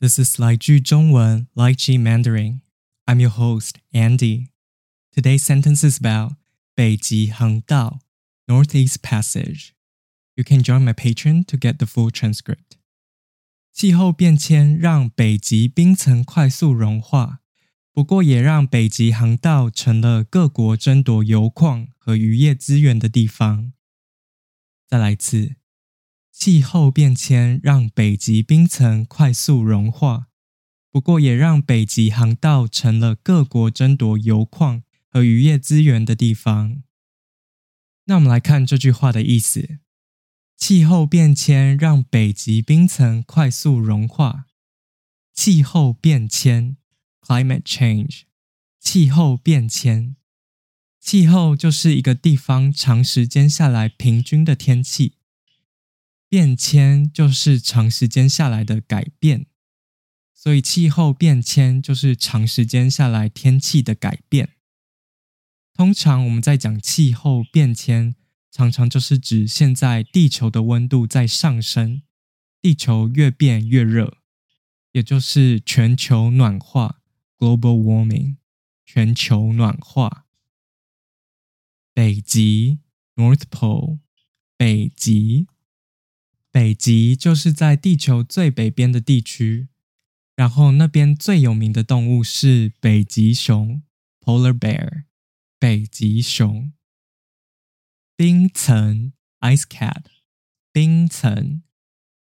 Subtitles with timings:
[0.00, 2.60] This is 来句中文 Lychee Mandarin.
[3.04, 4.48] I'm your host, Andy.
[5.12, 6.36] Today's sentence is about
[6.74, 8.00] 北极航道
[8.46, 9.72] Northeast Passage.
[10.34, 12.78] You can join my Patreon to get the full transcript.
[13.72, 17.40] 气候变迁让北极冰层快速融化，
[17.92, 23.72] 不过也让北极航道成了各国争夺油矿和渔业资源的地方。
[24.88, 25.56] 再来一次。
[26.37, 30.27] 气候变迁让北极冰层快速融化，
[30.91, 36.83] 不过也让北极航道成了各国争夺油矿和渔业资源的地方。
[38.07, 39.79] 那我们来看这句话的意思：
[40.57, 44.45] 气候变迁让北极冰层快速融化。
[45.33, 46.77] 气候变迁
[47.21, 48.23] （climate change），
[48.79, 50.17] 气候变迁，
[50.99, 55.14] 气候就是一个地方长时间下来平均的天气。
[56.35, 59.45] 变迁就是长时间下来的改变，
[60.33, 64.49] 所以气候变迁就是长时间下来天气的改变。
[65.73, 68.15] 通常我们在讲气候变迁，
[68.51, 72.01] 常常就是指现在地球的温度在上升，
[72.61, 74.17] 地球越变越热，
[74.91, 76.99] 也就是全球暖化
[77.39, 78.35] （global warming）。
[78.85, 80.25] 全球暖化，
[81.93, 82.79] 北极
[83.15, 83.99] （North Pole），
[84.57, 85.47] 北极。
[86.55, 89.67] 北极就是在地球最北边的地区，
[90.37, 93.83] 然后那边最有名的动物是北极熊
[94.21, 95.03] （Polar Bear）。
[95.59, 96.71] 北极熊，
[98.15, 100.03] 冰层 （Ice Cap）。
[100.71, 101.61] 冰层，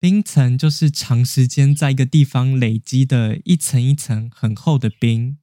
[0.00, 5.38] 冰层就是长时间在一个地方累积的一层一层很厚的冰。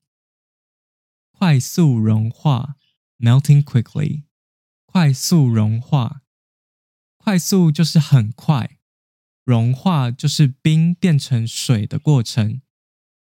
[1.32, 2.76] 快速融化
[3.20, 4.23] （Melting quickly）。
[4.86, 6.23] 快速融化。
[7.26, 8.78] 快速就是很快，
[9.44, 12.62] 融化就是冰变成水的过程。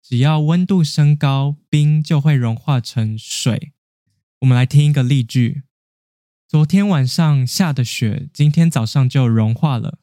[0.03, 3.75] 只要温度升高，冰就会融化成水。
[4.39, 5.65] 我们来听一个例句：
[6.49, 9.99] 昨天晚上下的雪，今天早上就融化了。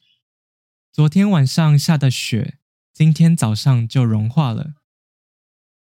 [0.94, 2.60] 昨天晚上下的雪，
[2.94, 4.76] 今天早上就融化了。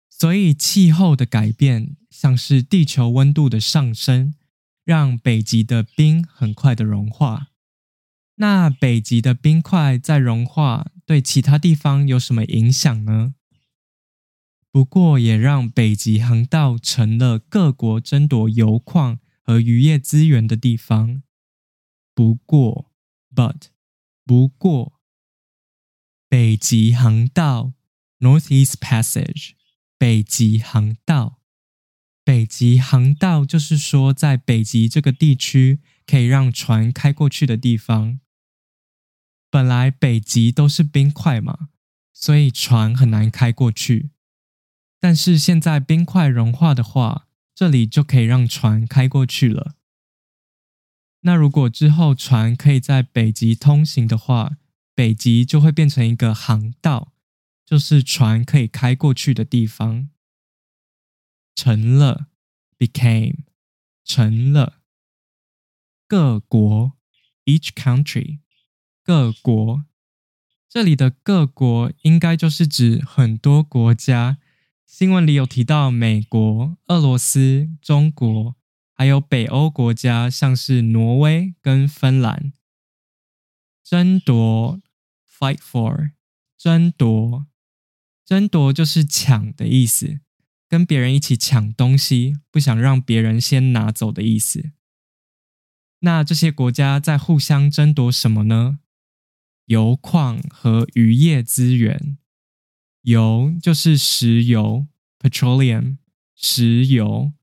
[0.09, 4.35] 所以气候的改变，像是地球温度的上升，
[4.83, 7.47] 让北极的冰很快的融化。
[8.43, 13.35] 那北极的冰块在融化，对其他地方有什么影响呢？
[14.69, 21.23] 不过也让北极航道成了各国争夺油矿和渔业资源的地方。
[22.13, 22.91] 不过
[23.33, 23.67] ，but，
[24.25, 24.99] 不过，
[26.27, 27.71] 北极航道
[28.19, 29.51] （Northeast Passage），
[29.97, 31.39] 北极航道，
[32.25, 38.19] 北极航道就是说，在北极这个地区可以让船开过去的地方。
[39.53, 41.69] 本来北极都是冰块嘛，
[42.11, 44.09] 所以船很难开过去。
[44.99, 49.75] 但是现在冰块融化的话，这里就可以让船开过去了。
[51.19, 54.57] 那如果之后船可以在北极通行的话，
[54.95, 57.13] 北极就会变成一个航道，
[57.63, 60.09] 就是船可以开过去的地方。
[61.53, 62.25] 成了
[62.79, 63.41] ，became，
[64.03, 64.81] 成了，
[66.07, 66.93] 各国
[67.45, 68.39] ，each country。
[69.05, 69.83] 各国，
[70.69, 74.37] 这里的各国应该就是指很多国家。
[74.85, 78.55] 新闻里有提到美国、俄罗斯、中国，
[78.93, 82.53] 还有北欧国家，像是挪威跟芬兰。
[83.83, 84.81] 争夺
[85.29, 86.11] ，fight for，
[86.57, 87.45] 争夺，
[88.25, 90.21] 争夺就是抢的意思，
[90.69, 94.71] 跟别人一起抢东西，不想让别人先拿走的意思。
[95.99, 98.79] 那这些国家在互相争夺什么呢？
[99.65, 102.17] 油矿和渔业资源，
[103.01, 104.87] 油就是石油
[105.19, 105.97] （petroleum），
[106.35, 107.33] 石油。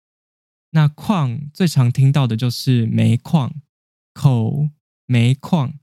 [0.71, 3.63] 那矿最常听到的就是煤矿
[4.15, 4.71] （coal），
[5.07, 5.79] 煤矿。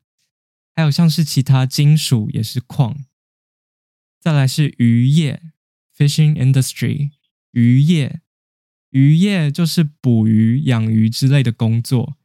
[0.75, 3.05] 还有像是其他金属也是矿。
[4.19, 5.41] 再来是渔业
[5.97, 7.11] （fishing industry），
[7.51, 8.21] 渔业，
[8.91, 12.17] 渔业就是捕鱼、养鱼之类的工作。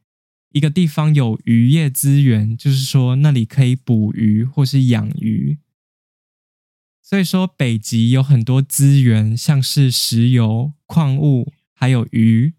[0.53, 5.57] 一个地方有渔业资源，就是说那里可以捕鱼或是养鱼。
[7.01, 12.53] 所以说，北极有很多资源，像是石油、矿物，还有鱼。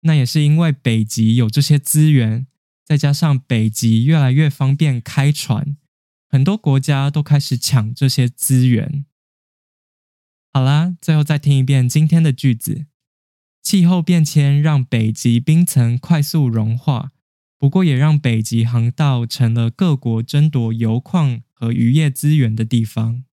[0.00, 2.46] 那也是因为北极有这些资源，
[2.84, 5.76] 再加上北极越来越方便开船，
[6.28, 9.04] 很多国家都开始抢这些资源。
[10.52, 12.86] 好啦，最后再听一遍今天的句子：
[13.62, 17.12] 气候变迁让北极冰层快速融化。
[17.66, 23.24] 不过，也让北极航道成了各国争夺油矿和渔业资源的地方。